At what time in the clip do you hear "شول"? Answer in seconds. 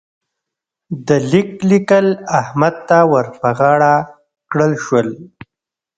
4.85-5.07